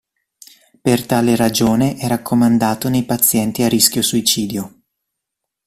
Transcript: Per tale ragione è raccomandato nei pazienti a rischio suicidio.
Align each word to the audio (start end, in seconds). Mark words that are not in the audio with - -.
Per 0.81 1.05
tale 1.05 1.35
ragione 1.35 1.95
è 1.97 2.07
raccomandato 2.07 2.89
nei 2.89 3.03
pazienti 3.05 3.61
a 3.61 3.69
rischio 3.69 4.01
suicidio. 4.01 4.81